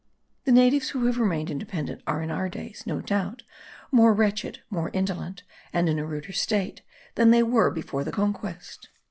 The 0.45 0.51
natives 0.51 0.89
who 0.89 1.05
have 1.05 1.19
remained 1.19 1.51
independent 1.51 2.01
are 2.07 2.23
in 2.23 2.31
our 2.31 2.49
days, 2.49 2.87
no 2.87 3.01
doubt, 3.01 3.43
more 3.91 4.15
wretched, 4.15 4.63
more 4.67 4.89
indolent, 4.93 5.43
and 5.71 5.87
in 5.87 5.99
a 5.99 6.05
ruder 6.07 6.31
state, 6.33 6.81
than 7.13 7.29
they 7.29 7.43
were 7.43 7.69
before 7.69 8.03
the 8.03 8.11
conquest. 8.11 8.89